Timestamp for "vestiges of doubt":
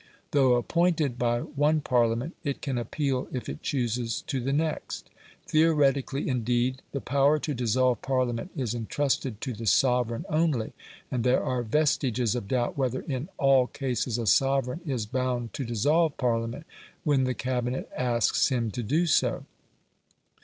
11.61-12.79